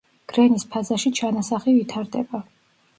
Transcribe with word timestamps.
გრენის 0.31 0.65
ფაზაში 0.71 1.13
ჩანასახი 1.21 1.79
ვითარდება. 1.79 2.47